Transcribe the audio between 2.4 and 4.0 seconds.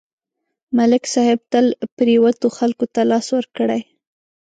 خلکو ته لاس ورکړی